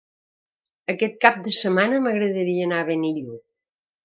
[0.93, 3.45] Aquest cap de setmana m'agradaria anar a Benillup.